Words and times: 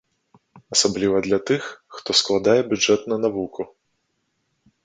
Асабліва 0.75 1.19
для 1.27 1.39
тых, 1.51 1.63
хто 1.97 2.09
складае 2.21 2.57
бюджэт 2.73 3.01
на 3.15 3.21
навуку. 3.27 3.61